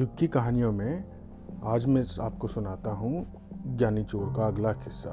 [0.00, 1.04] युग की कहानियों में
[1.64, 3.26] आज मैं आपको सुनाता हूँ
[3.66, 5.10] ज्ञानी चोर का अगला किस्सा।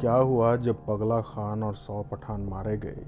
[0.00, 3.06] क्या हुआ जब पगला खान और सौ पठान मारे गए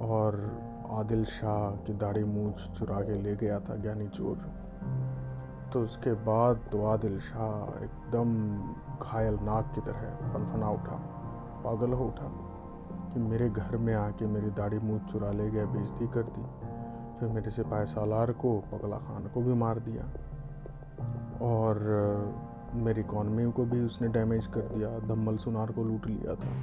[0.00, 0.58] और
[0.90, 4.36] आदिल शाह की दाढ़ी मूछ चुरा के ले गया था ज्ञानी चोर?
[5.72, 8.58] तो उसके बाद तो आदिल शाह एकदम
[9.02, 10.96] घायल नाक की तरह फनफना उठा,
[11.64, 12.30] पागल हो उठा
[13.14, 16.73] कि मेरे घर में आके मेरी दाढ़ी मूछ चुरा ले गया, बेइज्जती कर दी।
[17.24, 20.04] फिर मेरे सिपाही सालार को, पगला खान को भी मार दिया।
[21.42, 21.78] और
[22.74, 26.62] मेरी इकॉनमी को भी उसने डैमेज कर दिया, धम्मल सुनार को लूट लिया था।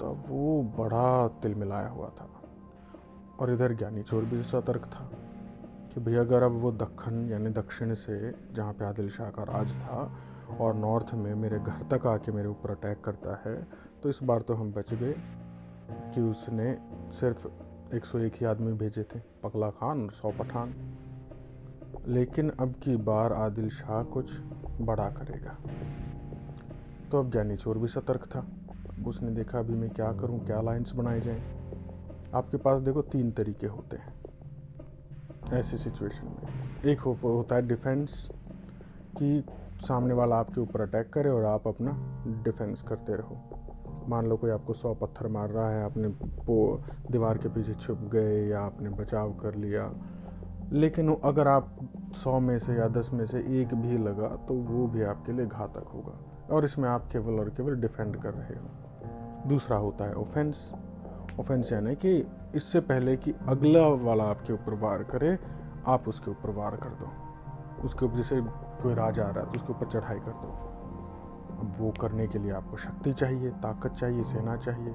[0.00, 2.28] तब वो बड़ा तिल मिलाया हुआ था।
[3.40, 5.10] और इधर ज्ञानी चोर भी सतर्क था
[5.94, 9.76] कि भैया अगर अब वो दक्षिण यानी दक्षिण से, जहाँ पे आदिल शाह का राज
[9.76, 10.16] था,
[10.60, 13.66] और नॉर्थ में मेरे घर तक आके मेरे ऊपर अटैक करता है
[14.02, 15.14] तो इस बार तो हम बच गए
[15.90, 16.78] कि उसने
[17.12, 17.48] सिर्फ़
[17.92, 20.74] एक सौ एक ही आदमी भेजे थे पगला खान और सौ पठान।
[22.08, 24.40] लेकिन अब की बार आदिल शाह कुछ
[24.80, 25.58] बड़ा करेगा।
[27.10, 28.46] तो अब ज्ञानी चोर भी सतर्क था।
[29.06, 31.42] उसने देखा अभी मैं क्या करूँ क्या लाइंस बनाए जाएँ।
[32.34, 34.14] आपके पास देखो तीन तरीके होते हैं।
[35.52, 38.28] ऐसी सिचुएशन में। एक हो, होता है डिफेंस
[39.16, 39.44] कि
[39.80, 43.63] सामने वाला आपके ऊपर अटैक करे और आप अपना डिफेंस करते रहो।
[44.08, 46.08] मान लो कोई आपको सौ पत्थर मार रहा है, आपने
[46.46, 49.90] वो दीवार के पीछे छुप गए या आपने बचाव कर लिया।
[50.72, 51.76] लेकिन अगर आप
[52.14, 55.46] सौ में से या दस में से एक भी लगा तो वो भी आपके लिए
[55.46, 56.18] घातक होगा।
[56.54, 60.72] और इसमें आप केवल और केवल डिफेंड कर रहे हो। दूसरा होता है ऑफेंस।
[61.40, 62.16] ऑफेंस यानी कि
[62.54, 65.38] इससे पहले कि अगला वाला आपके ऊपर वार करे,
[65.86, 67.10] आप उसके ऊपर वार कर दो।
[67.84, 68.40] उसके ऊपर जैसे
[68.82, 70.73] कोई राजा आ रहा है तो उसके ऊपर चढ़ाई कर दो।
[71.64, 74.92] अब वो करने के लिए आपको शक्ति चाहिए, ताकत चाहिए, सेना चाहिए।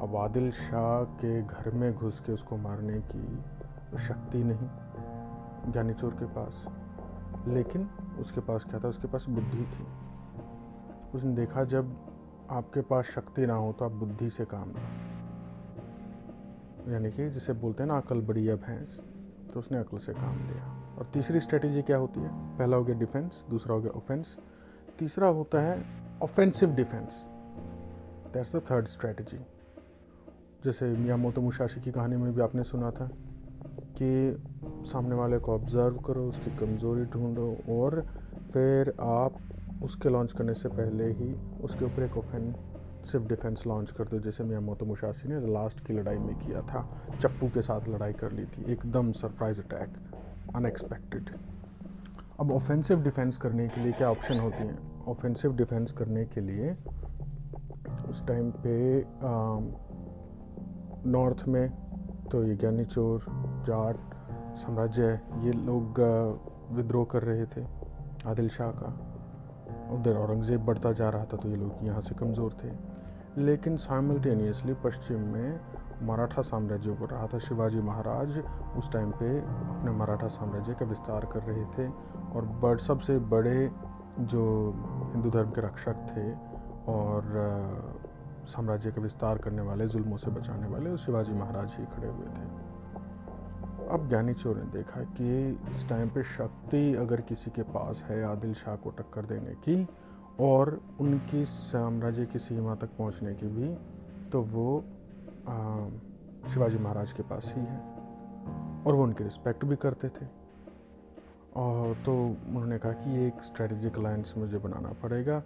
[0.00, 6.10] अब आदिल शाह के घर में घुस के उसको मारने की शक्ति नहीं ज्ञानी चोर
[6.10, 6.64] के पास।
[7.48, 8.88] लेकिन उसके पास क्या था?
[8.88, 9.86] उसके पास बुद्धि थी।
[11.14, 11.96] उसने देखा जब
[12.50, 14.80] आपके पास शक्ति ना हो तो आप बुद्धि से काम लो
[16.92, 19.00] यानी कि जिसे बोलते हैं ना, अकल बड़ी है भैंस
[19.52, 22.58] तो उसने अकल से काम लिया। और तीसरी स्ट्रेटेजी क्या होती है?
[22.58, 24.36] पहला हो गया डिफेंस दूसरा हो गया ऑफेंस
[25.00, 25.82] तीसरा होता है
[26.22, 27.24] offensive defence
[28.34, 29.38] that's the third strategy
[30.64, 33.08] जैसे मियाँ मोतो मुशाशी की कहानी में भी आपने सुना था
[33.96, 34.42] कि
[34.90, 38.00] सामने वाले को ऑब्ज़र्व करो, उसकी कमज़ोरी ढूंढो और
[38.52, 39.36] फिर आप
[39.82, 44.44] उसके लॉन्च करने से पहले ही उसके ऊपर एक ऑफेंसिव डिफेंस लॉन्च कर दो, जैसे
[44.44, 46.88] मियाँ मोतो मुशाशी ने लास्ट की लड़ाई में किया था।
[47.20, 49.96] चप्पू के साथ लड़ाई कर ली थी। एकदम सरप्राइज़ अटैक
[50.56, 51.30] अनएक्सपेक्टेड
[52.40, 54.89] अब ऑफेंसिव डिफेंस करने के लिए क्या ऑप्शन होती हैं?
[55.08, 56.72] ऑफेंसिव डिफेंस करने के लिए
[58.10, 59.04] उस टाइम पे
[61.10, 61.68] नॉर्थ में
[62.30, 63.24] तो ये ज्ञानी चोर
[63.66, 63.96] जाट,
[64.56, 66.00] साम्राज्य, ये लोग
[66.72, 67.64] विद्रोह कर रहे थे,
[68.26, 68.90] आदिल शाह का।
[69.94, 72.70] उधर औरंगज़ेब बढ़ता जा रहा था तो ये लोग यहाँ से कमज़ोर थे।
[73.38, 75.60] लेकिन साइमल्टेनियसली पश्चिम में
[76.02, 78.38] मराठा साम्राज्य उभर रहा था शिवाजी महाराज,
[78.78, 81.88] उस टाइम पे अपने मराठा साम्राज्य का विस्तार कर रहे थे।
[82.30, 83.70] और बड़ सबसे बड़े
[84.22, 84.42] जो
[85.12, 86.30] हिंदू धर्म के रक्षक थे
[86.92, 87.22] और
[88.46, 92.48] साम्राज्य का विस्तार करने वाले, जुल्मों से बचाने वाले शिवाजी महाराज ही खड़े हुए थे।
[93.88, 98.22] अब ज्ञानी चोर ने देखा कि इस टाइम पे शक्ति अगर किसी के पास है,
[98.24, 99.86] आदिल शाह को टक्कर देने की
[100.40, 103.74] और उनकी साम्राज्य की सीमा तक पहुँचने की भी
[104.30, 104.84] तो वो
[106.52, 107.78] शिवाजी महाराज के पास ही है
[108.86, 110.39] और वो उनकी रिस्पेक्ट भी करते थे।
[111.60, 115.42] और तो उन्होंने कहा कि एक स्ट्रेटजिक अलायंस मुझे बनाना पड़ेगा।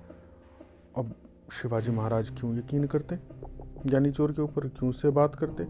[0.99, 1.15] अब
[1.53, 3.17] शिवाजी महाराज क्यों यकीन करते?
[3.87, 5.63] ज्ञानी चोर के ऊपर क्यों से बात करते?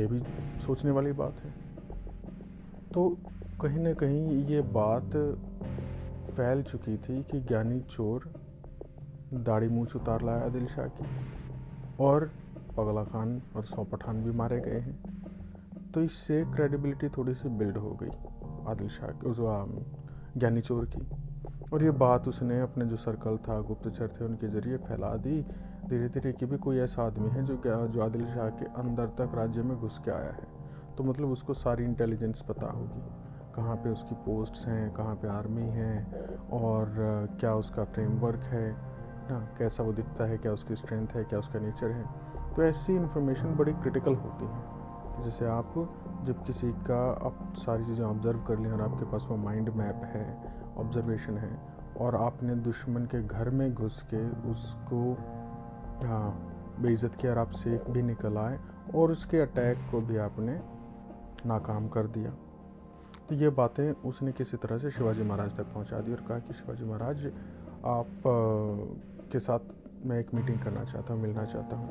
[0.00, 0.22] ये भी
[0.60, 1.50] सोचने वाली बात है।
[2.94, 3.18] तो
[3.60, 5.16] कहीं ना कहीं ये बात
[6.36, 8.32] फैल चुकी थी कि ज्ञानी चोर
[9.34, 11.04] दाढ़ी मूछ उतार लाया दिल शाह की
[12.00, 12.30] और
[12.76, 15.02] पगला खान और सौ पठान भी मारे गए हैं।
[15.94, 19.36] तो इससे क्रेडिबिलिटी थोड़ी सी बिल्ड हो गई। आदिल शाह उस
[20.38, 21.06] ज्ञानी चोर की।
[21.72, 25.40] और ये बात उसने अपने जो सर्कल था, गुप्तचर थे, उनके ज़रिए फैला दी।
[25.82, 29.34] धीरे धीरे कि भी कोई ऐसा आदमी है जो जो आदिल शाह के अंदर तक
[29.34, 30.46] राज्य में घुस के आया है
[30.96, 33.02] तो मतलब उसको सारी इंटेलिजेंस पता होगी।
[33.54, 36.06] कहाँ पे उसकी पोस्ट्स हैं, कहाँ पे आर्मी है,
[36.52, 36.94] और
[37.40, 38.70] क्या उसका फ्रेमवर्क है,
[39.30, 42.04] ना, कैसा वो दिखता है, क्या उसकी स्ट्रेंथ है, क्या उसका नेचर है।
[42.56, 45.74] तो ऐसी इन्फॉर्मेशन बड़ी क्रिटिकल होती है। जैसे आप
[46.24, 50.02] जब किसी का आप सारी चीज़ें ऑब्ज़र्व कर लें और आपके पास वो माइंड मैप
[50.06, 50.26] है
[50.78, 51.50] ऑब्ज़र्वेशन है,
[52.00, 55.00] और आपने दुश्मन के घर में घुस के उसको
[56.06, 56.30] हाँ
[56.80, 58.58] बेइज्जत किया और आप सेफ़ भी निकल आए
[58.94, 60.60] और उसके अटैक को भी आपने
[61.46, 62.30] नाकाम कर दिया।
[63.28, 66.54] तो ये बातें उसने किसी तरह से शिवाजी महाराज तक पहुँचा दी और कहा कि
[66.54, 67.26] शिवाजी महाराज,
[67.86, 68.22] आप
[69.32, 71.88] के साथ मैं एक मीटिंग करना चाहता हूँ, मिलना चाहता हूँ।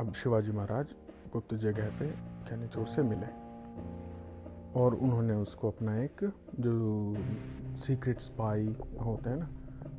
[0.00, 0.94] अब शिवाजी महाराज
[1.32, 2.06] गुप्त जगह पे
[2.46, 3.26] ज्ञानेचोर से मिले।
[4.80, 6.24] और उन्होंने उसको अपना एक
[6.60, 7.16] जो
[7.76, 8.66] सीक्रेट स्पाई
[9.02, 9.48] होते हैं ना,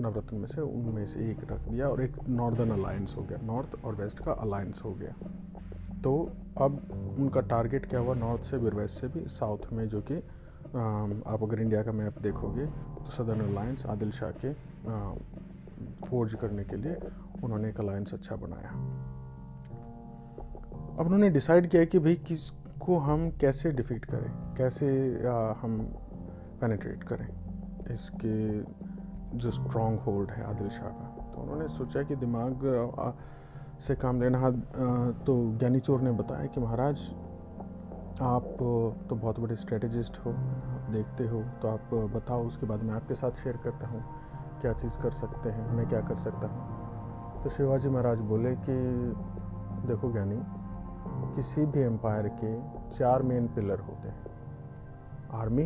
[0.02, 3.84] नवरत्न में से उनमें से एक रख दिया और एक नॉर्दर्न अलायंस हो गया। नॉर्थ
[3.86, 5.14] और वेस्ट का अलायंस हो गया।
[6.04, 8.14] तो अब उनका टारगेट क्या हुआ?
[8.16, 10.18] नॉर्थ से भी वेस्ट से भी। साउथ में जो कि
[11.28, 14.54] आप अगर इंडिया का मैप देखोगे तो सदर्न अलायंस आदिल शाह के
[16.08, 16.98] फोर्ज करने के लिए
[17.44, 18.72] उन्होंने एक अलायंस अच्छा बनाया।
[20.94, 24.32] अब उन्होंने डिसाइड किया कि भाई किसको हम कैसे डिफीट करें?
[24.56, 24.88] कैसे
[25.28, 25.78] आ, हम
[26.62, 27.28] पेनेट्रेट करें?
[27.92, 28.62] इसके
[29.38, 32.66] जो स्ट्रॉन्ग होल्ड है आदिल शाह का। तो उन्होंने सोचा कि दिमाग
[33.00, 33.12] आ,
[33.80, 34.50] से काम लेना
[35.26, 37.00] तो ज्ञानी चोर ने बताया कि महाराज
[38.22, 38.44] आप
[39.10, 40.34] तो बहुत बड़े स्ट्रेटजिस्ट हो
[40.94, 44.04] देखते हो तो आप बताओ उसके बाद मैं आपके साथ शेयर करता हूँ
[44.62, 47.44] क्या चीज़ कर सकते हैं मैं क्या कर सकता हूँ?
[47.44, 48.76] तो शिवाजी महाराज बोले कि
[49.88, 50.42] देखो ज्ञानी
[51.36, 52.54] किसी भी एम्पायर के
[52.90, 54.32] चार मेन पिलर होते हैं।
[55.34, 55.64] आर्मी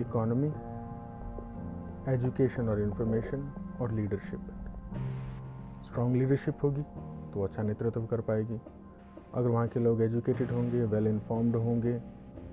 [0.00, 0.52] इकोनॉमी
[2.08, 4.40] एजुकेशन और इंफॉर्मेशन और लीडरशिप
[5.86, 6.82] स्ट्रॉन्ग लीडरशिप होगी
[7.32, 8.60] तो अच्छा नेतृत्व कर पाएगी।
[9.34, 11.92] अगर वहाँ के लोग एजुकेटेड होंगे वेल इन्फॉर्म्ड होंगे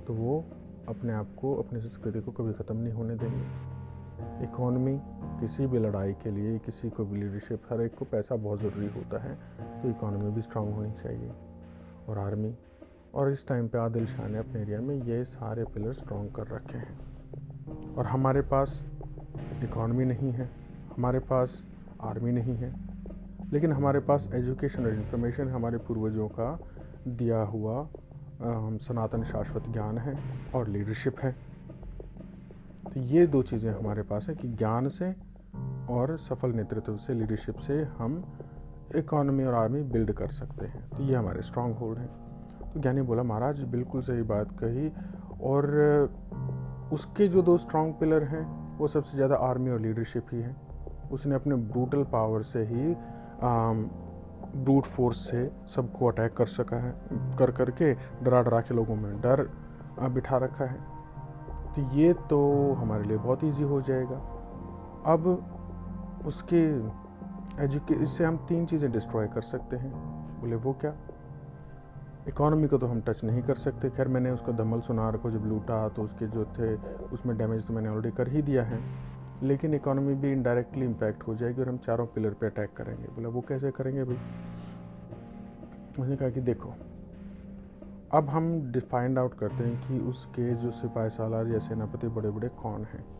[0.08, 0.44] तो वो
[0.90, 5.00] अपने आप को, अपनी संस्कृति को कभी ख़त्म नहीं होने देंगे। इकोनॉमी
[5.40, 8.88] किसी भी लड़ाई के लिए, किसी को भी लीडरशिप हर एक को पैसा बहुत ज़रूरी
[8.90, 9.36] होता है
[9.82, 11.32] तो इकोनॉमी भी स्ट्रांग होनी चाहिए।
[12.08, 12.54] और आर्मी।
[13.14, 16.48] और इस टाइम पे आदिल शाह ने अपने एरिया में ये सारे पिलर स्ट्रॉन्ग कर
[16.48, 18.84] रखे हैं। और हमारे पास
[19.64, 20.50] इकॉनमी नहीं है,
[20.96, 21.64] हमारे पास
[22.02, 22.74] आर्मी नहीं है,
[23.52, 26.60] लेकिन हमारे पास एजुकेशन और इन्फॉर्मेशन हमारे पूर्वजों का
[27.08, 27.88] दिया हुआ
[28.42, 30.18] सनातन शाश्वत ज्ञान है
[30.56, 31.32] और लीडरशिप है।
[32.94, 35.16] तो ये दो चीज़ें हमारे पास हैं कि ज्ञान से
[35.90, 38.22] और सफल नेतृत्व से लीडरशिप से हम
[38.98, 42.08] इकॉनमी और आर्मी बिल्ड कर सकते हैं। तो ये हमारे स्ट्रांग होल्ड हैं।
[42.74, 44.92] तो ज्ञानी बोला, महाराज, बिल्कुल सही बात कही
[45.44, 48.46] और उसके जो दो स्ट्रांग पिलर हैं,
[48.78, 50.56] वो सबसे ज़्यादा आर्मी और लीडरशिप ही है।
[51.12, 52.96] उसने अपने ब्रूटल पावर से ही
[54.58, 56.92] ब्रूट फोर्स से सबको अटैक कर सका है।
[57.38, 59.42] कर करके डरा डरा के लोगों में डर
[60.10, 60.80] बिठा रखा है।
[61.76, 62.40] तो ये तो
[62.74, 64.16] हमारे लिए बहुत इजी हो जाएगा।
[65.06, 65.28] अब
[66.28, 66.62] उसके
[67.60, 69.92] एजुके इससे हम तीन चीज़ें डिस्ट्रॉय कर सकते हैं।
[70.42, 70.96] बोले, वो क्या?
[72.28, 75.46] इकोनॉमी को तो हम टच नहीं कर सकते। खैर, मैंने उसका धमल सुनार को जब
[75.46, 76.76] लूटा तो उसके जो थे,
[77.06, 78.80] उसमें डैमेज तो मैंने ऑलरेडी कर ही दिया है।
[79.44, 83.30] लेकिन इकोनॉमी भी इनडायरेक्टली इम्पैक्ट हो जाएगी और हम चारों पिलर पे अटैक करेंगे। बोला,
[83.30, 84.18] वो कैसे करेंगे भाई?
[86.00, 86.74] उसने कहा कि, देखो,
[88.12, 92.48] अब हम फाइंड आउट करते हैं कि उसके जो सिपाही, सालार या सेनापति बड़े बड़े
[92.48, 93.17] कौन हैं?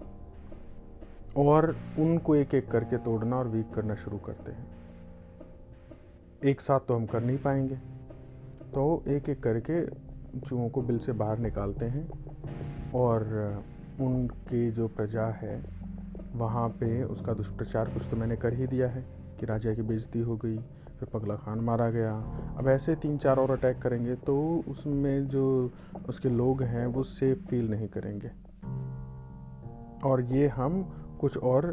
[1.38, 4.68] और उनको एक एक करके तोड़ना और वीक करना शुरू करते हैं।
[6.46, 7.76] एक साथ तो हम कर नहीं पाएँगे।
[8.74, 9.86] तो एक एक करके
[10.40, 12.08] चूहों को बिल से बाहर निकालते हैं
[12.92, 13.24] और
[14.02, 15.64] उनकी जो प्रजा है,
[16.36, 19.06] वहाँ पे उसका दुष्प्रचार कुछ तो मैंने कर ही दिया है
[19.40, 20.58] कि राजा की बेजती हो गई,
[21.00, 22.18] फिर पगला खान मारा गया।
[22.58, 25.72] अब ऐसे तीन चार और अटैक करेंगे तो उसमें जो
[26.10, 28.32] उसके लोग हैं वो सेफ़ फील नहीं करेंगे।
[30.10, 31.66] और ये हम कुछ और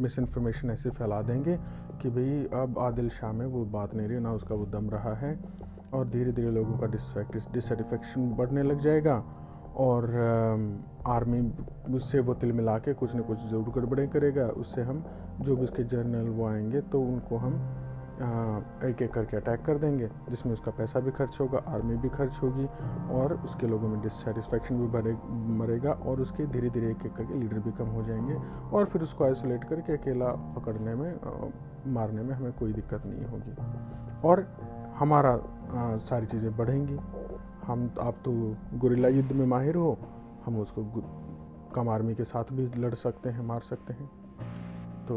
[0.00, 1.56] मिस इन्फॉर्मेशन ऐसे फैला देंगे
[2.02, 5.14] कि भाई अब आदिल शाह में वो बात नहीं रही, ना उसका वो दम रहा
[5.16, 5.38] है
[5.94, 9.16] और धीरे धीरे लोगों का डिससेटिस्फेक्शन बढ़ने लग जाएगा
[9.76, 10.04] और
[11.06, 11.40] आर्मी
[11.94, 15.04] उससे वो तिल मिला के कुछ ना कुछ ज़रूर गड़बड़े करेगा। उससे हम
[15.40, 17.54] जो भी उसके जर्नल वो आएँगे तो उनको हम
[18.20, 22.38] एक एक करके अटैक कर देंगे जिसमें उसका पैसा भी खर्च होगा आर्मी भी खर्च
[22.42, 22.66] होगी
[23.14, 25.12] और उसके लोगों में डिससेटिस्फेक्शन भी बढ़े
[25.58, 28.34] मरेगा और उसके धीरे धीरे एक एक करके लीडर भी कम हो जाएँगे
[28.76, 31.14] और फिर उसको आइसोलेट करके अकेला पकड़ने में
[31.86, 33.54] मारने में हमें कोई दिक्कत नहीं होगी।
[34.28, 34.46] और
[34.98, 35.32] हमारा
[35.70, 36.98] आ, सारी चीज़ें बढ़ेंगी।
[37.66, 38.32] हम आप तो
[38.78, 39.98] गुरिल्ला युद्ध में माहिर हो
[40.46, 40.84] हम उसको
[41.74, 44.06] कम आर्मी के साथ भी लड़ सकते हैं मार सकते हैं।
[45.06, 45.16] तो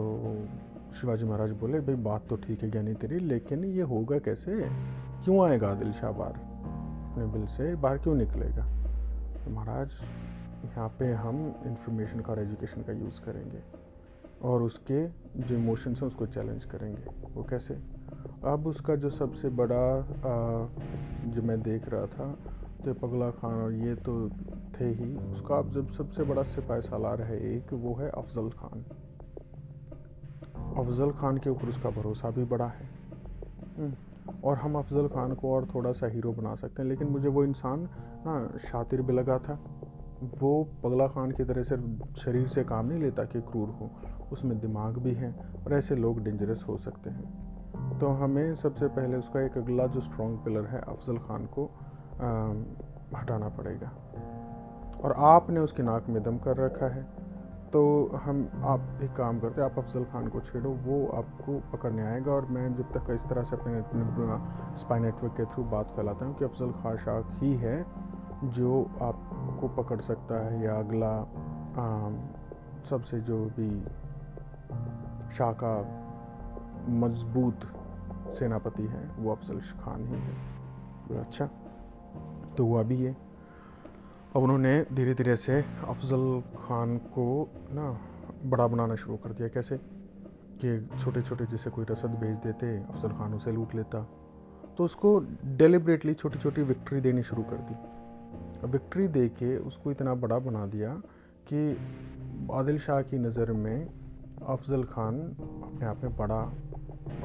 [0.92, 4.56] शिवाजी महाराज बोले, भाई, बात तो ठीक है ज्ञानी तेरी, लेकिन ये होगा कैसे?
[5.24, 6.34] क्यों आएगा आदिल शाह बाहर
[7.12, 8.66] अपने बिल से बाहर क्यों निकलेगा?
[9.36, 9.92] तो महाराज,
[10.66, 13.62] यहाँ पे हम इंफॉर्मेशन का और एजुकेशन का यूज़ करेंगे
[14.44, 15.06] और उसके
[15.40, 17.78] जो इमोशंस हैं उसको चैलेंज करेंगे। वो कैसे?
[18.46, 19.84] अब उसका जो सबसे बड़ा
[21.26, 22.32] जो मैं देख रहा था
[22.86, 24.30] तो पगला खान और ये तो
[24.76, 28.86] थे ही, उसका अब जब सबसे बड़ा सिपाही सालार है एक, वो है अफजल खान।
[30.82, 32.90] अफजल खान के ऊपर उसका भरोसा भी बड़ा है।
[33.78, 33.94] हम्म,
[34.44, 37.44] और हम अफजल ख़ान को और थोड़ा सा हीरो बना सकते हैं लेकिन मुझे वो
[37.44, 37.90] इंसान
[38.26, 39.60] ना शातिर भी लगा था।
[40.40, 43.90] वो पगला खान की तरह सिर्फ़ शरीर से काम नहीं लेता कि क्रूर हो
[44.32, 45.32] उसमें दिमाग भी है
[45.66, 50.02] और ऐसे लोग डेंजरस हो सकते हैं। तो हमें सबसे पहले उसका एक अगला जो
[50.02, 53.92] स्ट्रॉन्ग पिलर है अफजल ख़ान को आ, हटाना पड़ेगा।
[55.04, 57.21] और आपने उसकी नाक में दम कर रखा है।
[57.74, 57.82] तो
[58.24, 62.46] हम, आप एक काम करते आप अफजल खान को छेड़ो, वो आपको पकड़ने आएगा और
[62.46, 63.82] मैं जब तक इस तरह से अपने
[64.80, 67.86] स्पाई नेटवर्क के थ्रू बात फैलाता हूँ कि अफजल खान शाह ही है
[68.44, 71.14] जो आपको पकड़ सकता है या अगला
[72.84, 73.70] सबसे जो भी
[75.38, 75.74] शाह का
[76.90, 77.60] मज़बूत
[78.36, 80.36] सेनापति है, वो अफजल खान ही है।
[81.22, 81.50] अच्छा?
[82.58, 83.31] तो वो अभी है
[84.36, 88.00] अब उन्होंने धीरे धीरे से अफजल खान को ना
[88.46, 89.78] बड़ा बनाना शुरू कर दिया। कैसे?
[90.64, 94.08] कि छोटे छोटे जैसे कोई रसद भेज देते अफजल खान उसे लूट लेता।
[94.78, 100.14] तो उसको डेलिब्रेटली छोटी छोटी विक्ट्री देनी शुरू कर दी। विक्ट्री दे के उसको इतना
[100.16, 101.02] बड़ा बना दिया
[101.54, 101.78] कि
[102.54, 103.90] आदिल शाह की नज़र में
[104.48, 105.20] अफजल खान
[105.64, 106.42] अपने आप में बड़ा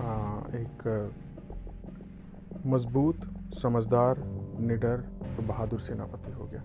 [0.00, 1.12] आ, एक
[2.66, 3.20] मज़बूत
[3.54, 4.18] समझदार
[4.60, 6.62] निडर और बहादुर सेनापति हो गया।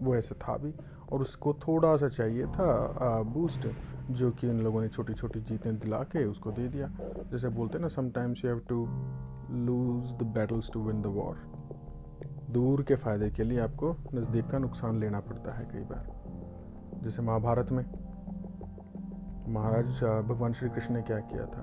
[0.00, 0.72] वो ऐसे था भी।
[1.12, 3.66] और उसको थोड़ा सा चाहिए था बूस्ट
[4.10, 6.90] जो कि उन लोगों ने छोटी छोटी जीतें दिला के उसको दे दिया।
[7.32, 8.84] जैसे बोलते हैं ना sometimes you have to
[9.66, 11.36] lose the battles to win the war
[12.50, 17.22] दूर के फ़ायदे के लिए आपको नज़दीक का नुकसान लेना पड़ता है कई बार। जैसे
[17.22, 17.84] महाभारत में,
[19.48, 21.62] महाराज भगवान श्री कृष्ण ने क्या किया था?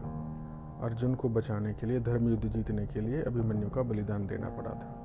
[0.83, 4.71] अर्जुन को बचाने के लिए धर्म युद्ध जीतने के लिए अभिमन्यु का बलिदान देना पड़ा
[4.71, 4.96] था।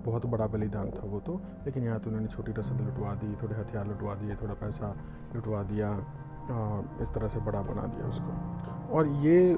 [0.00, 3.56] बहुत बड़ा बलिदान था वो तो। लेकिन यहाँ तो उन्होंने छोटी रसद लुटवा दी, थोड़े
[3.56, 4.94] हथियार लुटवा दिए, थोड़ा पैसा
[5.34, 5.92] लुटवा दिया
[7.02, 9.56] इस तरह से बड़ा बना दिया उसको। और ये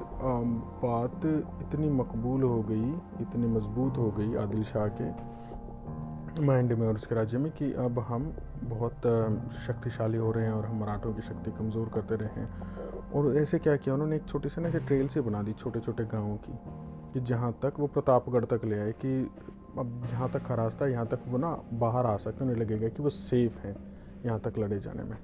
[0.83, 1.25] बात
[1.61, 2.89] इतनी मकबूल हो गई,
[3.21, 5.11] इतनी मज़बूत हो गई आदिल शाह के
[6.41, 8.31] माइंड में और उसके राज्य में कि अब हम
[8.65, 9.01] बहुत
[9.57, 13.59] शक्तिशाली हो रहे हैं और हम मराठों की शक्ति कमज़ोर करते रहे हैं। और ऐसे
[13.59, 14.15] क्या किया उन्होंने?
[14.15, 16.53] एक छोटी सी ना ऐसे ट्रेल से बना दी छोटे छोटे गाँवों की,
[17.13, 19.11] कि जहाँ तक वो प्रतापगढ़ तक ले आए कि
[19.79, 22.87] अब यहाँ तक का रास्ता है, यहाँ तक वो ना बाहर आ सकते उन्हें लगेगा
[22.87, 23.75] कि वो सेफ़ हैं,
[24.25, 25.17] यहाँ तक लड़े जाने में।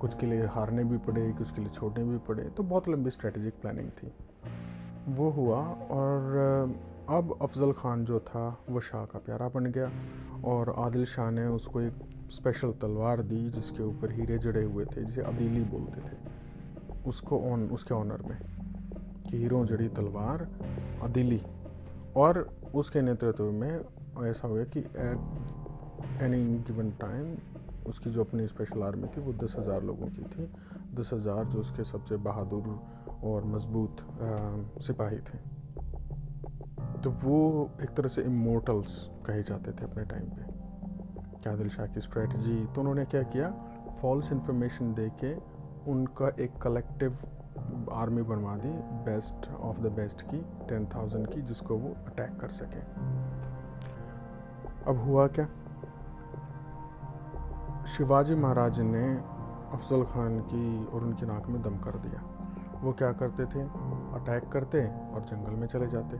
[0.00, 3.10] कुछ के लिए हारने भी पड़े, कुछ के लिए छोड़ने भी पड़े तो बहुत लंबी
[3.10, 4.12] स्ट्रेटेजिक प्लानिंग थी।
[5.08, 5.58] वो हुआ
[5.90, 6.76] और
[7.08, 9.90] अब अफजल ख़ान जो था, वो शाह का प्यारा बन गया
[10.44, 11.98] और आदिल शाह ने उसको एक
[12.30, 16.16] स्पेशल तलवार दी, जिसके ऊपर हीरे जड़े हुए थे, जिसे अदीली बोलते थे।
[17.06, 18.38] उसको ऑन उसके ऑनर में,
[19.28, 20.48] कि हीरो जड़ी तलवार,
[21.02, 21.42] अदीली।
[22.16, 23.80] और उसके नेतृत्व में
[24.26, 27.36] ऐसा हुआ कि एट एनी गिवन टाइम
[27.86, 30.48] उसकी जो अपनी स्पेशल आर्मी थी, वो दस हज़ार लोगों की थी।
[30.94, 32.68] दस हज़ार जो उसके सबसे बहादुर
[33.24, 33.96] और मज़बूत
[34.82, 35.38] सिपाही थे।
[37.02, 41.86] तो वो एक तरह से इमोटल्स कहे जाते थे अपने टाइम पे। क्या दिल शाह
[41.86, 43.50] की स्ट्रेटजी तो उन्होंने क्या किया?
[44.00, 45.34] फॉल्स इन्फॉर्मेशन दे के
[45.90, 47.16] उनका एक कलेक्टिव
[47.92, 48.68] आर्मी बनवा दी,
[49.04, 52.80] बेस्ट ऑफ़ द बेस्ट की टेन थाउज़ेंड की, जिसको वो अटैक कर सके।
[54.90, 55.46] अब हुआ क्या?
[57.86, 59.16] शिवाजी महाराज ने
[59.72, 62.22] अफजल खान की और उनकी नाक में दम कर दिया।
[62.82, 63.62] वो क्या करते थे?
[64.14, 66.18] अटैक करते और जंगल में चले जाते।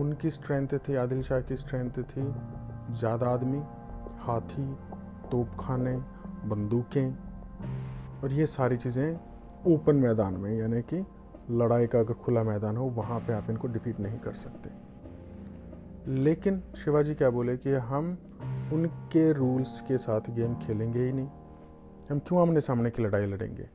[0.00, 2.34] उनकी स्ट्रेंथ थी, आदिल शाह की स्ट्रेंथ थी।
[2.90, 3.62] ज़्यादा आदमी,
[4.18, 4.74] हाथी,
[5.30, 5.96] तोपखाने,
[6.44, 7.14] बंदूकें,
[8.24, 9.31] और ये सारी चीज़ें
[9.66, 11.06] ओपन मैदान में यानी कि
[11.50, 14.70] लड़ाई का अगर खुला मैदान हो वहाँ पे आप इनको डिफीट नहीं कर सकते।
[16.12, 18.18] लेकिन शिवाजी क्या बोले कि हम
[18.72, 21.28] उनके रूल्स के साथ गेम खेलेंगे ही नहीं।
[22.10, 23.68] हम क्यों आमने सामने की लड़ाई लड़ेंगे?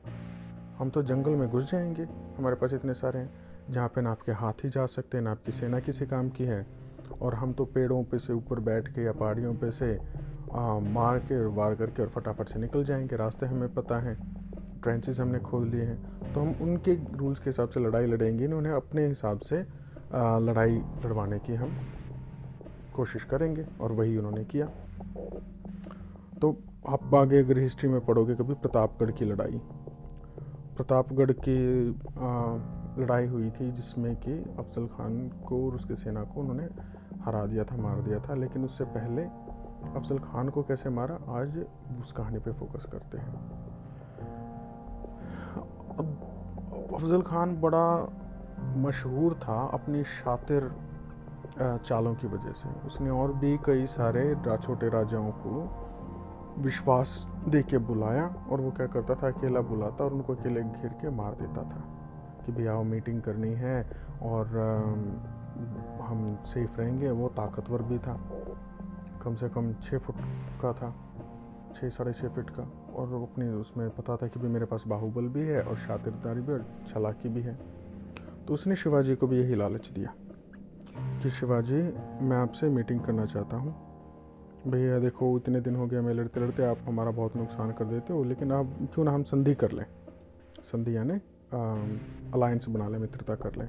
[0.78, 2.02] हम तो जंगल में घुस जाएँगे
[2.38, 3.30] हमारे पास इतने सारे हैं
[3.70, 6.66] जहाँ पे ना आपके हाथी जा सकते हैं ना आपकी सेना किसी काम की है।
[7.22, 9.98] और हम तो पेड़ों पे से ऊपर बैठ के या पहाड़ियों पे से
[10.52, 14.38] आ, मार के और वार करके और फटाफट से निकल जाएँगे रास्ते हमें पता है।
[14.82, 18.72] ट्रेंचेस हमने खोल लिए हैं। तो हम उनके रूल्स के हिसाब से लड़ाई लड़ेंगे। उन्हें
[18.72, 19.60] अपने हिसाब से
[20.14, 21.76] लड़ाई लड़वाने की हम
[22.94, 24.66] कोशिश करेंगे और वही उन्होंने किया।
[26.40, 26.56] तो
[26.88, 29.60] आप आगे अगर हिस्ट्री में पढ़ोगे, कभी प्रतापगढ़ की लड़ाई।
[30.76, 31.58] प्रतापगढ़ की
[33.02, 36.68] लड़ाई हुई थी जिसमें कि अफजल खान को और उसकी सेना को उन्होंने
[37.22, 39.22] हरा दिया था, मार दिया था। लेकिन उससे पहले
[39.90, 41.64] अफजल खान को कैसे मारा, आज
[42.00, 43.67] उस कहानी पे फोकस करते हैं।
[46.94, 47.86] अफजल ख़ान बड़ा
[48.78, 50.70] मशहूर था अपनी शातिर
[51.58, 55.52] चालों की वजह से। उसने और भी कई सारे छोटे राजाओं को
[56.58, 60.92] विश्वास दे के बुलाया और वो क्या करता था, अकेला बुलाता और उनको अकेले घेर
[61.00, 61.82] के मार देता था
[62.46, 63.78] कि भैया वो मीटिंग करनी है
[64.22, 64.46] और
[66.02, 68.18] हम सेफ़ रहेंगे। वो ताकतवर भी था।
[69.24, 70.16] कम से कम छः फुट
[70.62, 70.94] का था।
[71.74, 72.62] छः, साढ़े छः फिट का
[72.94, 76.52] और अपने उसमें पता था कि भी मेरे पास बाहुबल भी है और शातिरदारी भी
[76.52, 77.58] और छलाकी भी है।
[78.46, 80.14] तो उसने शिवाजी को भी यही लालच दिया
[81.22, 81.82] कि शिवाजी,
[82.24, 83.74] मैं आपसे मीटिंग करना चाहता हूँ।
[84.66, 88.12] भैया, देखो, इतने दिन हो गया मैं लड़ते लड़ते आप हमारा बहुत नुकसान कर देते
[88.12, 89.84] हो, लेकिन आप क्यों ना हम संधि कर लें?
[90.62, 91.14] संधि यानी
[92.34, 93.68] अलायंस बना लें, मित्रता कर लें।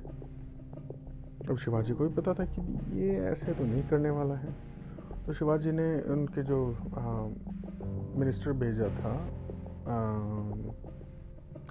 [1.50, 2.62] अब शिवाजी को भी पता था कि
[3.00, 4.69] ये ऐसे तो नहीं करने वाला है।
[5.30, 6.58] तो शिवाजी ने उनके जो
[6.98, 7.02] आ,
[8.20, 9.12] मिनिस्टर भेजा था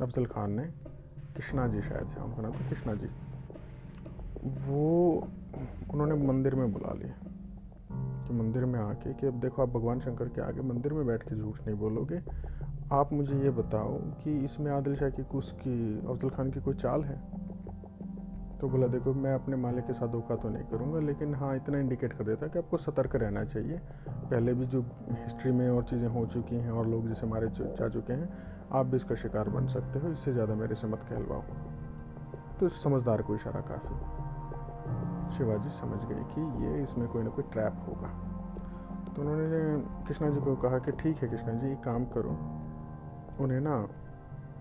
[0.03, 0.63] अफजल खान ने
[1.37, 3.07] कृष्णा जी शायद से उनका नाम था कृष्णा जी
[4.69, 4.85] वो
[5.93, 7.15] उन्होंने मंदिर में बुला लिया
[8.27, 11.23] कि मंदिर में आके कि अब देखो आप भगवान शंकर के आगे मंदिर में बैठ
[11.23, 12.21] के झूठ नहीं बोलोगे
[12.93, 16.75] आप मुझे ये बताओ कि इसमें आदिल शाह की कुछ की अफजल खान की कोई
[16.75, 17.21] चाल है?
[18.61, 21.79] तो बोला, देखो, मैं अपने मालिक के साथ धोखा तो नहीं करूँगा, लेकिन हाँ इतना
[21.79, 26.09] इंडिकेट कर देता कि आपको सतर्क रहना चाहिए। पहले भी जो हिस्ट्री में और चीज़ें
[26.09, 28.29] हो चुकी हैं और लोग जैसे मारे जा चुके हैं,
[28.73, 31.43] आप भी इसका शिकार बन सकते हो, इससे ज़्यादा मेरे से मत कहलवाओ।
[32.61, 33.95] तो समझदार को इशारा काफ़ी।
[35.37, 38.09] शिवाजी समझ गए कि ये इसमें कोई ना कोई ट्रैप होगा।
[39.15, 42.31] तो उन्होंने, कृष्णा जी को कहा कि ठीक है कृष्णा जी काम करो,
[43.41, 43.89] उन्हें ना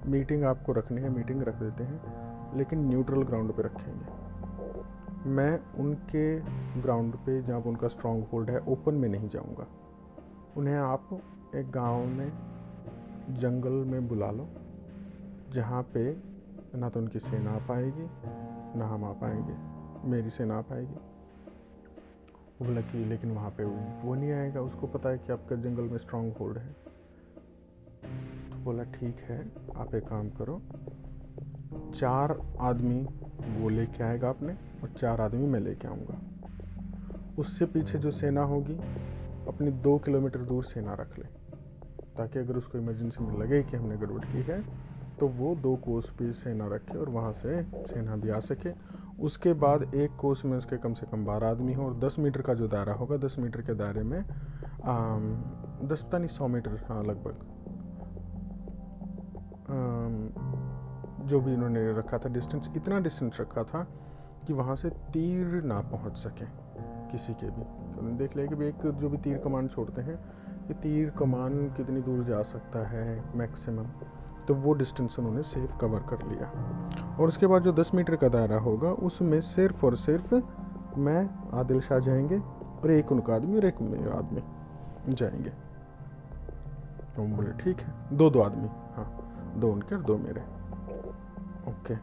[0.08, 2.27] मीटिंग आपको रखनी है मीटिंग रख देते हैं।
[2.58, 6.40] लेकिन न्यूट्रल ग्राउंड पे रखेंगे। मैं उनके
[6.82, 9.68] ग्राउंड पे जहाँ पर उनका स्ट्रॉन्ग होल्ड है ओपन में नहीं जाऊँगा।
[10.58, 11.10] उन्हें आप
[11.56, 12.32] एक गाँव में,
[13.30, 14.48] जंगल में बुला लो,
[15.50, 16.18] जहाँ पे
[16.76, 18.08] ना तो उनकी सेना आ पाएगी,
[18.80, 19.54] ना हम आ पाएँगे,
[20.10, 20.96] मेरी सेना आ पाएगी।
[22.60, 25.84] वो बोला कि लेकिन वहाँ पे वो नहीं आएगा। उसको पता है कि आपका जंगल
[25.84, 26.74] में स्ट्रॉन्ग होल्ड है।
[28.50, 30.62] तो बोला, ठीक है, आप एक काम करो
[31.94, 33.04] चार आदमी
[33.54, 36.20] वो लेके आएगा अपने और चार आदमी मैं लेके आऊँगा।
[37.40, 38.74] उससे पीछे जो सेना होगी,
[39.48, 41.26] अपनी दो किलोमीटर दूर सेना रख ले,
[42.18, 44.62] ताकि अगर उसको इमरजेंसी में लगे कि हमने गड़बड़ की है
[45.20, 48.72] तो वो दो कोस पे सेना रखे और वहाँ से सेना भी आ सके।
[49.24, 52.41] उसके बाद एक कोस में उसके कम से कम बारह आदमी हो और दस मीटर
[52.41, 54.22] का जो दायरा होगा, दस मीटर के दायरे में
[55.84, 57.46] दस पता नहीं सौ मीटर हाँ लगभग।
[61.28, 63.88] जो भी इन्होंने रखा था डिस्टेंस इतना डिस्टेंस रखा था
[64.48, 66.46] कि वहाँ से तीर ना पहुँच सके
[67.12, 70.16] किसी के भी। तो उन्होंने देख लिया कि एक जो भी तीर कमान छोड़ते हैं,
[70.68, 73.86] ये तीर कमान कितनी दूर जा सकता है मैक्सिमम
[74.48, 78.28] तो वो डिस्टेंस उन्होंने सेफ़ कवर कर लिया। और उसके बाद जो 10 मीटर का
[78.28, 80.36] दायरा होगा, उसमें सिर्फ़ और सिर्फ़
[80.98, 82.40] मैं, आदिल शाह जाएँगे
[82.84, 84.44] और एक उनका आदमी और एक मेरा आदमी
[85.13, 85.50] जाएँगे।
[87.16, 90.57] तो बोले, ठीक है। दो दो आदमी हाँ दो उनके और दो मेरे।
[91.67, 91.95] ओके।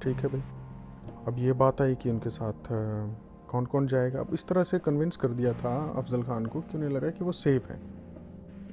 [0.00, 0.42] ठीक है भाई।
[1.26, 2.68] अब ये बात आई कि उनके साथ
[3.48, 6.76] कौन कौन जाएगा। अब इस तरह से कन्विंस कर दिया था अफजल खान को कि
[6.76, 7.80] उन्हें लगा कि वो सेफ़ है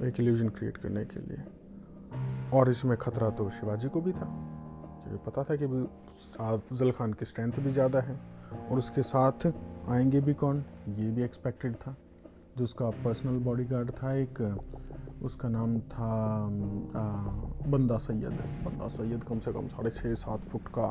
[0.08, 1.44] एक इल्यूजन क्रिएट करने के लिए।
[2.52, 4.26] और इसमें ख़तरा तो शिवाजी को भी था।
[5.04, 5.64] क्योंकि पता था कि
[6.40, 8.18] अफजल खान की स्ट्रेंथ भी ज़्यादा है
[8.70, 9.46] और उसके साथ
[9.88, 10.64] आएँगे भी कौन?
[10.88, 11.96] ये भी एक्सपेक्टेड था।
[12.56, 14.38] जो उसका पर्सनल बॉडीगार्ड था एक
[15.22, 16.08] उसका नाम था
[16.42, 17.02] आ,
[17.70, 20.88] बंदा सैयद। बंदा सैयद कम से कम साढ़े छः सात फुट का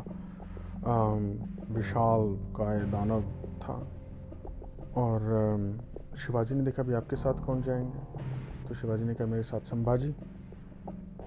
[1.74, 2.22] विशाल
[2.58, 3.22] काय दानव
[3.62, 3.76] था।
[4.98, 5.20] और
[6.18, 8.00] शिवाजी ने देखा भी आपके साथ कौन जाएँगे?
[8.68, 10.12] तो शिवाजी ने कहा मेरे साथ संभाजी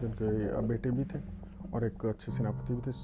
[0.01, 1.20] जिनके बेटे भी थे
[1.74, 2.94] और एक अच्छे सेनापति भी थे। आ,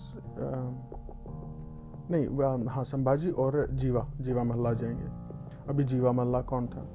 [2.10, 5.08] नहीं हाँ संभाजी और जीवा जीवा महल्ला जाएँगे।
[5.68, 6.86] अभी जीवा महल्ला कौन था?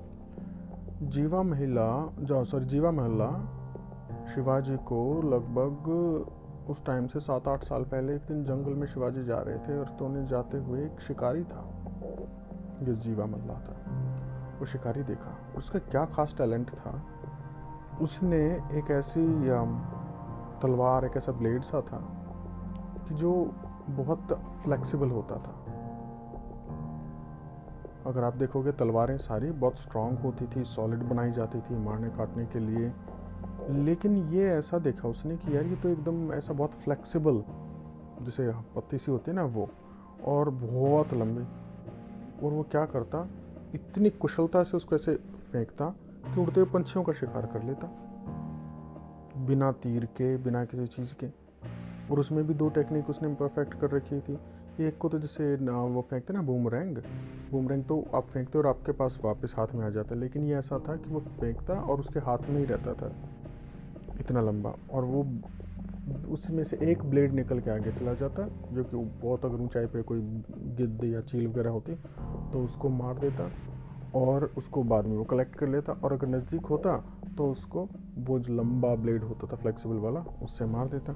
[1.03, 3.55] जीवा महिला, जो सॉरी जीवा महल्ला
[4.35, 5.89] शिवाजी को लगभग
[6.69, 9.79] उस टाइम से सात आठ साल पहले एक दिन जंगल में शिवाजी जा रहे थे
[9.79, 11.69] और तो उन्हें जाते हुए एक शिकारी था।
[12.81, 13.75] जो जीवा मल्ला था।
[14.59, 17.03] वो शिकारी देखा। उसका क्या खास टैलेंट था?
[18.01, 18.37] उसने
[18.71, 19.27] एक ऐसी
[20.61, 21.97] तलवार, एक ऐसा ब्लेड सा था
[23.07, 23.51] कि जो
[23.89, 25.58] बहुत फ्लेक्सिबल होता था।
[28.05, 32.45] अगर आप देखोगे, तलवारें सारी बहुत स्ट्रांग होती थी सॉलिड बनाई जाती थी मारने काटने
[32.45, 32.93] के लिए।
[33.69, 37.43] लेकिन ये ऐसा देखा उसने कि यार ये तो एकदम ऐसा बहुत फ्लेक्सिबल
[38.25, 39.69] जैसे पत्ती सी होती है ना वो,
[40.25, 41.43] और बहुत लंबी।
[42.45, 43.27] और वो क्या करता,
[43.75, 45.15] इतनी कुशलता से उसको ऐसे
[45.51, 45.85] फेंकता
[46.35, 47.87] कि उड़ते हुए पंछियों का शिकार कर लेता।
[49.37, 51.27] बिना तीर के, बिना किसी चीज़ के।
[52.11, 54.39] और उसमें भी दो टेक्निक उसने परफेक्ट कर रखी थी।
[54.87, 56.97] एक को तो जैसे ना वो फेंकते ना बूमरैंग
[57.51, 60.55] बूमरैंग तो आप फेंकते और आपके पास वापस हाथ में आ जाता है, लेकिन ये
[60.55, 63.11] ऐसा था कि वो फेंकता और उसके हाथ में ही रहता था।
[64.19, 65.25] इतना लंबा। और वो
[66.29, 70.01] उसमें से एक ब्लेड निकल के आगे चला जाता, जो कि बहुत अगर ऊंचाई पे
[70.01, 70.19] कोई
[70.77, 71.95] गिद्ध या चील वगैरह होती
[72.51, 73.49] तो उसको मार देता
[74.15, 76.95] और उसको बाद में वो कलेक्ट कर लेता और अगर नज़दीक होता
[77.37, 77.87] तो उसको
[78.19, 81.13] वो जो लंबा ब्लेड होता था फ्लेक्सिबल वाला, उससे मार देता।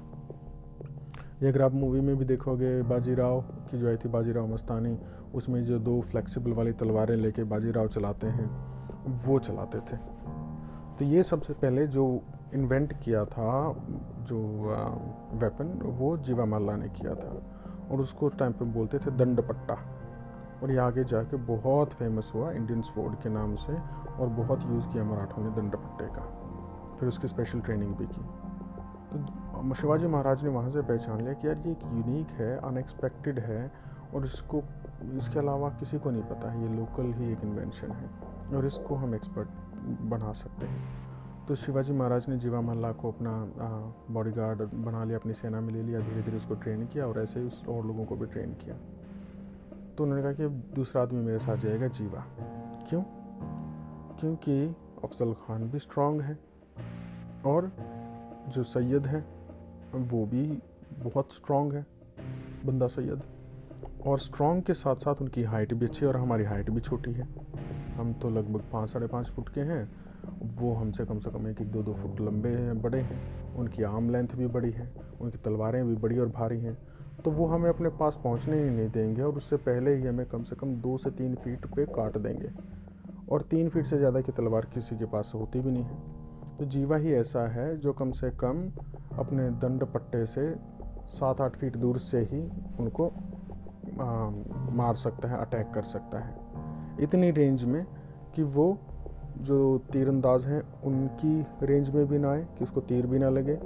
[1.42, 4.98] ये अगर आप मूवी में भी देखोगे बाजीराव की जो आई थी, बाजीराव मस्तानी,
[5.34, 8.46] उसमें जो दो फ्लेक्सिबल वाली तलवारें लेके बाजीराव चलाते हैं,
[9.26, 9.96] वो चलाते थे।
[10.98, 12.22] तो ये सबसे पहले जो
[12.54, 13.76] इन्वेंट किया था,
[14.18, 14.38] जो
[15.32, 17.42] वेपन वो जीवा माला ने किया था।
[17.90, 19.78] और उसको उस टाइम पे बोलते थे दंड पट्टा
[20.62, 23.72] और ये आगे जाके बहुत फ़ेमस हुआ इंडियन स्पोर्ट के नाम से,
[24.20, 26.22] और बहुत यूज़ किया मराठों ने दंड पट्टे का।
[27.00, 28.22] फिर उसकी स्पेशल ट्रेनिंग भी की।
[29.14, 33.38] तो शिवाजी महाराज ने वहाँ से पहचान लिया कि यार ये एक यूनिक है अनएक्सपेक्टेड
[33.38, 33.72] है,
[34.14, 34.62] और इसको,
[35.16, 38.10] इसके अलावा किसी को नहीं पता है, ये लोकल ही एक इन्वेंशन है,
[38.56, 39.48] और इसको हम एक्सपर्ट
[40.00, 41.04] बना सकते हैं।
[41.48, 43.32] तो शिवाजी महाराज ने जीवा मल्ला को अपना
[44.10, 47.40] बॉडीगार्ड बना लिया, अपनी सेना में ले लिया धीरे धीरे उसको ट्रेन किया, और ऐसे
[47.40, 48.76] ही उस और लोगों को भी ट्रेन किया।
[49.98, 52.24] तो उन्होंने कहा कि दूसरा आदमी मेरे साथ जाएगा, जीवा।
[52.88, 53.02] क्यों?
[54.20, 56.38] क्योंकि अफजल खान भी स्ट्रांग है,
[57.46, 57.72] और
[58.48, 59.24] जो सैयद है,
[59.94, 60.42] वो भी
[60.94, 61.86] बहुत स्ट्रांग है,
[62.66, 63.22] बंदा सैयद।
[64.06, 67.12] और स्ट्रांग के साथ साथ उनकी हाइट भी अच्छी है और हमारी हाइट भी छोटी
[67.12, 67.28] है।
[67.96, 69.88] हम तो लगभग पाँच, साढ़े पाँच फुट के हैं।
[70.56, 73.82] वो हमसे कम से कम एक एक दो दो फुट लंबे हैं, बड़े हैं। उनकी
[73.82, 74.88] आर्म लेंथ भी बड़ी है,
[75.20, 76.76] उनकी तलवारें भी बड़ी और भारी हैं।
[77.24, 80.42] तो वो हमें अपने पास पहुँचने ही नहीं देंगे और उससे पहले ही हमें कम
[80.42, 82.50] से कम दो से तीन फीट पे काट देंगे।
[83.30, 86.23] और तीन फीट से ज़्यादा की तलवार किसी के पास होती भी नहीं है।
[86.58, 88.68] तो जीवा ही ऐसा है जो कम से कम
[89.18, 90.54] अपने दंड पट्टे से
[91.06, 92.40] सात आठ फीट दूर से ही
[92.80, 93.08] उनको
[94.00, 94.30] आ,
[94.72, 96.34] मार सकता है अटैक कर सकता है।
[97.00, 97.84] इतनी रेंज में
[98.34, 98.78] कि वो
[99.38, 103.58] जो तीरंदाज हैं उनकी रेंज में भी ना आए कि उसको तीर भी ना लगे।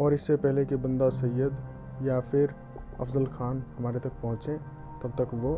[0.00, 1.56] और इससे पहले कि बंदा सैयद
[2.02, 2.54] या फिर
[3.00, 4.56] अफजल खान हमारे तक पहुँचे
[5.02, 5.56] तब तक वो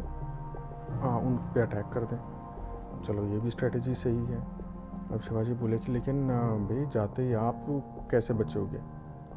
[1.01, 4.64] हाँ उन पर अटैक कर दें। चलो ये भी स्ट्रेटजी सही है।
[5.13, 7.67] अब शिवाजी बोले कि, लेकिन भाई, जाते ही आप
[8.11, 8.79] कैसे बचोगे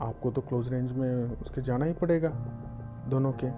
[0.02, 2.30] आपको तो क्लोज रेंज में उसके जाना ही पड़ेगा,
[3.10, 3.50] दोनों के।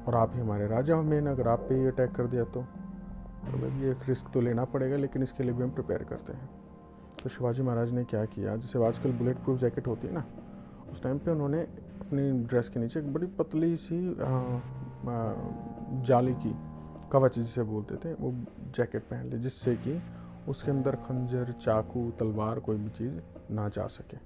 [0.00, 2.60] और आप ही हमारे राजा हो मेन अगर आप पे ही अटैक कर दिया तो।
[2.60, 6.48] मतलब ये रिस्क तो लेना पड़ेगा, लेकिन इसके लिए भी हम प्रिपेयर करते हैं।
[7.22, 10.24] तो शिवाजी महाराज ने क्या किया, जैसे आजकल बुलेट प्रूफ जैकेट होती है ना,
[10.92, 13.98] उस टाइम पे उन्होंने अपनी ड्रेस के नीचे एक बड़ी पतली सी
[16.06, 16.54] जाली की,
[17.12, 18.32] कवच जिसे बोलते थे, वो
[18.74, 20.00] जैकेट पहन ली, जिससे कि
[20.48, 23.18] उसके अंदर खंजर, चाकू, तलवार, कोई भी चीज़
[23.50, 24.18] ना जा सके।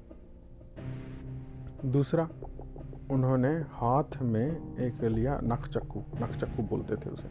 [1.89, 2.29] दूसरा,
[3.11, 7.29] उन्होंने हाथ में एक लिया नख चक्कू नख चक्कू बोलते थे उसे।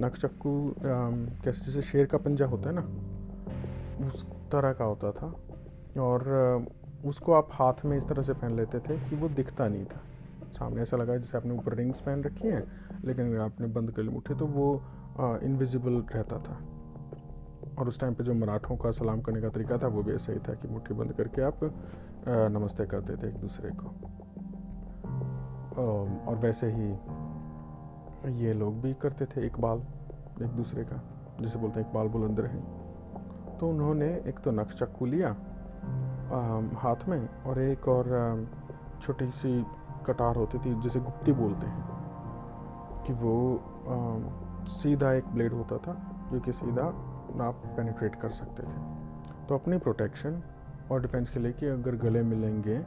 [0.00, 5.34] नक चक्कू कैसे जैसे शेर का पंजा होता है ना, उस तरह का होता था।
[6.00, 6.66] और
[7.04, 10.00] उसको आप हाथ में इस तरह से पहन लेते थे कि वो दिखता नहीं था।
[10.50, 12.64] सामने ऐसा लगा जैसे आपने ऊपर रिंग्स पहन रखी हैं,
[13.04, 14.82] लेकिन अगर आपने बंद कर ली मुठे तो वो
[15.42, 16.58] इनविजिबल रहता था।
[17.78, 20.32] और उस टाइम पे जो मराठों का सलाम करने का तरीका था, वो भी ऐसा
[20.32, 21.60] ही था कि मुट्ठी बंद करके आप
[22.28, 23.86] नमस्ते करते थे एक दूसरे को।
[26.28, 26.88] और वैसे ही
[28.38, 29.78] ये लोग भी करते थे इकबाल,
[30.42, 31.00] एक दूसरे का,
[31.40, 32.60] जिसे बोलते हैं इकबाल बुलंद रहे।
[33.58, 35.28] तो उन्होंने एक तो नक्श चक्कू लिया
[36.78, 38.04] हाथ में और एक और
[39.02, 39.64] छोटी सी
[40.06, 41.84] कटार होती थी, जिसे गुप्ती बोलते हैं,
[43.06, 43.34] कि वो
[44.70, 45.94] सीधा एक ब्लेड होता था,
[46.32, 46.90] जो कि सीधा
[47.40, 50.42] आप पेनिट्रेट कर सकते थे। तो अपनी प्रोटेक्शन
[50.90, 52.78] और डिफेंस के लिए कि अगर गले मिलेंगे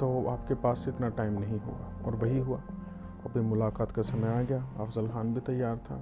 [0.00, 2.58] तो आपके पास इतना टाइम नहीं होगा। और वही हुआ।
[3.26, 5.94] अभी मुलाकात का समय आ गया। अफजल खान भी तैयार था।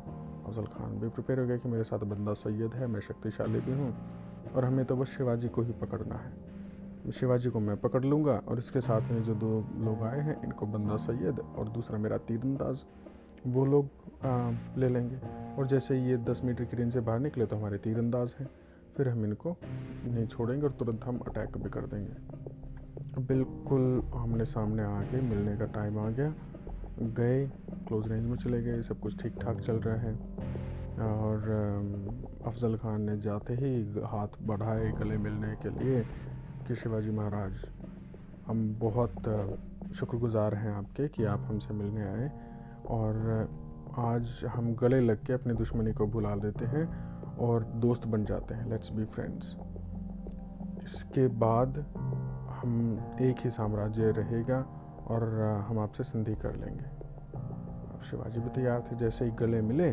[0.47, 3.73] अफजल खान भी प्रिपेयर हो गया कि मेरे साथ बंदा सैयद है, मैं शक्तिशाली भी
[3.73, 3.95] हूँ।
[4.57, 8.59] और हमें तो बस शिवाजी को ही पकड़ना है। शिवाजी को मैं पकड़ लूँगा और
[8.59, 12.85] इसके साथ में जो दो लोग आए हैं, इनको बंदा सैयद और दूसरा मेरा तीरंदाज।
[13.47, 13.89] वो लोग
[14.25, 15.17] आ, ले लेंगे।
[15.59, 18.49] और जैसे ये दस मीटर की रेंज से बाहर निकले तो हमारे तीरंदाज हैं।
[18.97, 24.83] फिर हम इनको नहीं छोड़ेंगे और तुरंत हम अटैक भी कर देंगे। बिल्कुल हमने सामने
[24.83, 26.35] आके मिलने का टाइम आ गया।
[27.01, 27.47] गए
[27.89, 30.15] क्लोज रेंज में चले गए सब कुछ ठीक ठाक चल रहा है।
[31.01, 31.49] और
[32.47, 33.73] अफजल खान ने जाते ही
[34.05, 36.05] हाथ बढ़ाए गले मिलने के लिए
[36.69, 37.65] कि शिवाजी महाराज
[38.47, 39.29] हम बहुत
[39.95, 42.31] शुक्रगुजार हैं आपके कि आप हमसे मिलने आए।
[42.91, 43.49] और
[43.99, 46.85] आज हम गले लग के अपनी दुश्मनी को भुला देते हैं
[47.39, 49.57] और दोस्त बन जाते हैं। लेट्स बी फ्रेंड्स
[50.85, 51.79] इसके बाद
[52.53, 52.73] हम
[53.21, 54.59] एक ही साम्राज्य रहेगा
[55.07, 55.25] और
[55.69, 56.89] हम आपसे संधि कर लेंगे।
[58.01, 59.91] शिवाजी भी तैयार थे, जैसे ही गले मिले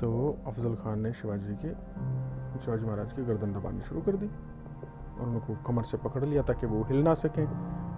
[0.00, 0.10] तो
[0.46, 1.72] अफजल खान ने शिवाजी की,
[2.60, 6.66] शिवाजी महाराज की गर्दन दबानी शुरू कर दी और उनको कमर से पकड़ लिया ताकि
[6.66, 7.44] वो हिल ना सकें,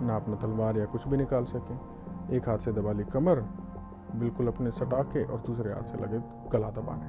[0.06, 3.40] ना अपना तलवार या कुछ भी निकाल सकें। एक हाथ से दबा ली कमर
[4.14, 6.18] बिल्कुल अपने सटा के और दूसरे हाथ से लगे
[6.50, 7.08] गला दबाने।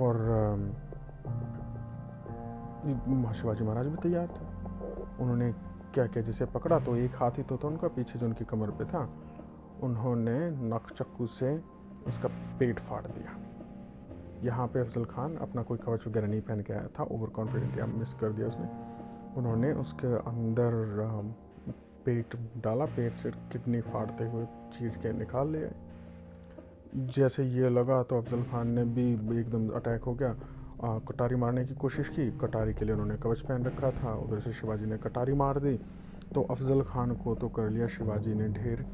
[0.00, 0.14] और
[3.34, 4.44] शिवाजी महाराज भी तैयार थे।
[5.22, 5.52] उन्होंने
[5.94, 8.70] क्या क्या जिसे पकड़ा तो एक हाथ ही तो था उनका, पीछे जो उनकी कमर
[8.70, 9.08] पे था,
[9.82, 11.56] उन्होंने नक चक्कू से
[12.06, 13.30] उसका पेट फाड़ दिया।
[14.44, 17.78] यहाँ पे अफजल खान अपना कोई कवच वगैरह नहीं पहन के आया था ओवर कॉन्फिडेंट
[17.78, 18.66] या मिस कर दिया उसने।
[19.38, 20.72] उन्होंने उसके अंदर
[22.04, 25.70] पेट डाला पेट से किडनी फाड़ते हुए चीर के निकाल लिया।
[27.06, 30.34] जैसे ये लगा तो अफजल खान ने भी एकदम अटैक हो गया।
[30.84, 34.40] आ, कटारी मारने की कोशिश की। कटारी के लिए उन्होंने कवच पहन रखा था। उधर
[34.40, 35.76] से शिवाजी ने कटारी मार दी।
[36.34, 38.84] तो अफजल खान को तो कर लिया शिवाजी ने ढेर।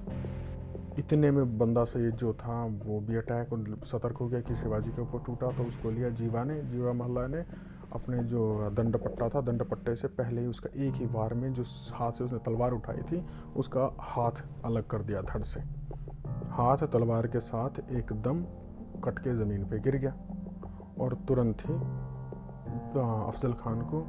[0.99, 3.49] इतने में बंदा सैद जो था वो भी अटैक
[3.85, 7.27] सतर्क हो गया कि शिवाजी के ऊपर टूटा तो उसको लिया जीवा ने जीवा महल्ला
[7.27, 7.45] ने।
[7.93, 11.53] अपने जो दंड पट्टा था दंड पट्टे से पहले ही उसका एक ही वार में
[11.53, 11.63] जो
[11.95, 13.25] हाथ से उसने तलवार उठाई थी,
[13.57, 15.61] उसका हाथ अलग कर दिया धड़ से।
[16.53, 18.43] हाथ तलवार के साथ एकदम
[19.05, 20.15] कट के ज़मीन पे गिर गया
[21.01, 21.75] और तुरंत ही
[22.95, 24.01] अफजल खान को,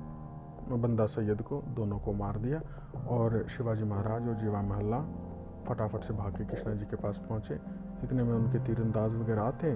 [0.77, 2.61] बंदा सैयद को दोनों को मार दिया
[3.09, 4.99] और शिवाजी महाराज और जीवा महल्ला
[5.67, 7.55] फटाफट से भाग के कृष्णा जी के पास पहुँचे।
[8.03, 9.75] इतने में उनके तीरंदाज वगैरह आते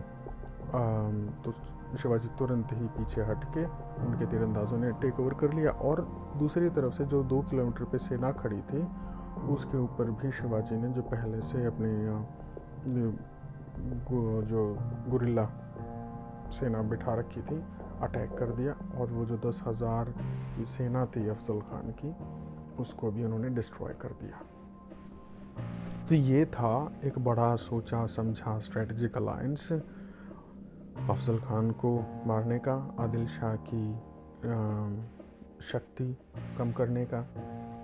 [1.43, 1.51] तो
[1.97, 3.65] शिवाजी तुरंत ही पीछे हट के
[3.97, 6.01] उनके तीरंदाजों ने टेक ओवर कर लिया और
[6.37, 8.81] दूसरी तरफ़ से जो दो किलोमीटर पे सेना खड़ी थी,
[9.49, 11.93] उसके ऊपर भी शिवाजी ने जो पहले से अपनी
[14.49, 14.61] जो
[15.09, 15.45] गुरिल्ला
[16.51, 17.61] सेना बिठा रखी थी
[18.03, 20.13] अटैक कर दिया और वो जो दस हज़ार
[20.57, 22.13] की सेना थी अफजल खान की,
[22.81, 24.41] उसको भी उन्होंने डिस्ट्रॉय कर दिया।
[26.09, 29.67] तो ये था एक बड़ा सोचा समझा स्ट्रेटजिक अलायंस
[30.97, 33.95] अफजल खान को मारने का आदिल शाह की
[35.65, 36.17] शक्ति
[36.57, 37.27] कम करने का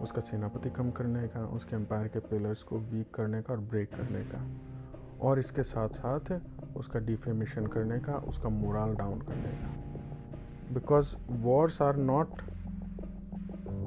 [0.02, 3.92] उसका सेनापति कम करने का उसके एम्पायर के पिलर्स को वीक करने का और ब्रेक
[3.92, 4.48] करने का।
[5.22, 6.42] और इसके साथ साथ
[6.78, 9.68] उसका डिफेमेशन करने का उसका मोरल डाउन करने का।
[10.74, 12.28] Because wars are not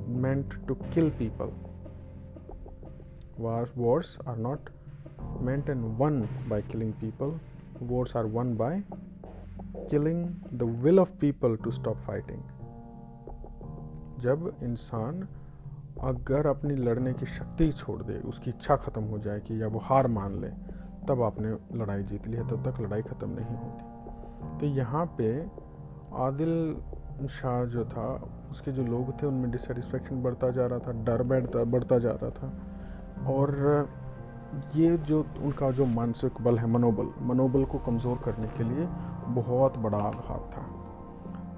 [0.09, 1.53] meant to kill people
[3.35, 4.59] Wars, are are
[5.41, 7.41] meant meant won won killing people
[7.83, 8.83] wars are won won
[9.91, 10.21] killing
[10.53, 12.43] the will of people to stop fighting.
[14.21, 15.27] जब इंसान
[16.03, 19.79] अगर अपनी लड़ने की शक्ति छोड़ दे, उसकी इच्छा ख़त्म हो जाए कि या वो
[19.85, 20.49] हार मान ले,
[21.09, 25.29] तब आपने लड़ाई जीत ली है, तब तक लड़ाई ख़त्म नहीं होती तो यहाँ पे
[26.25, 28.07] आदिल शाह जो था,
[28.51, 32.31] उसके जो लोग थे, उनमें डिससेटिस्फेक्शन बढ़ता जा रहा था, डर बैठता, बढ़ता जा रहा
[32.31, 33.89] था और
[34.77, 38.87] ये जो उनका जो मानसिक बल है, मनोबल मनोबल को कमज़ोर करने के लिए
[39.27, 40.63] बहुत बड़ा आघात था।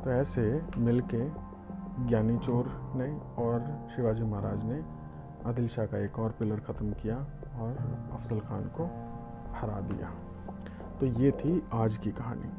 [0.05, 0.43] तो ऐसे
[0.79, 1.29] मिल के
[2.09, 3.09] ज्ञानी चोर ने
[3.43, 3.61] और
[3.97, 4.83] शिवाजी महाराज ने
[5.47, 7.17] आदिल शाह का एक और पिलर ख़त्म किया
[7.61, 7.77] और
[8.13, 8.85] अफजल खान को
[9.55, 10.11] हरा दिया।
[11.01, 12.51] तो ये थी आज की कहानी।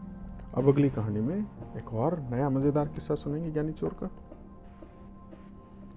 [0.55, 1.37] अब अगली कहानी में
[1.77, 4.07] एक और नया मज़ेदार किस्सा सुनेंगे ज्ञानी चोर का।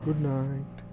[0.04, 0.88] Good night